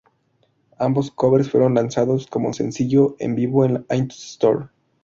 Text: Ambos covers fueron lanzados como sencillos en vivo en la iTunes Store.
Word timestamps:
Ambos 0.79 1.11
covers 1.11 1.51
fueron 1.51 1.75
lanzados 1.75 2.25
como 2.25 2.53
sencillos 2.53 3.13
en 3.19 3.35
vivo 3.35 3.65
en 3.65 3.73
la 3.87 3.95
iTunes 3.95 4.17
Store. 4.31 4.65